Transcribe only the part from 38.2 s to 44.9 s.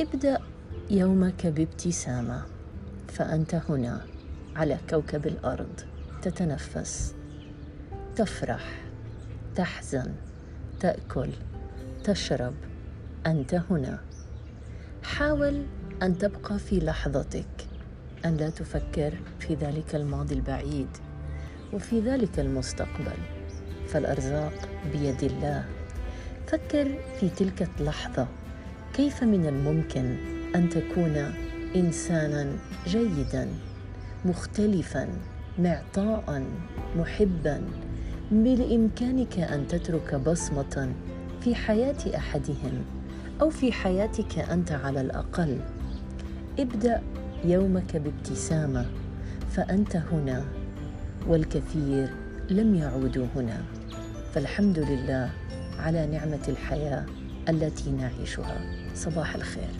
بالإمكانك أن تترك بصمة في حياة أحدهم أو في حياتك أنت